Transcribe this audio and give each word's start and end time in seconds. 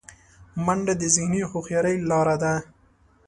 منډه 0.65 0.93
د 1.01 1.03
ذهني 1.15 1.41
هوښیارۍ 1.51 1.95
لاره 2.09 2.35
ده 2.43 2.53